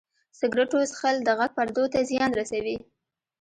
[0.39, 2.77] سګرټو څښل د غږ پردو ته زیان رسوي.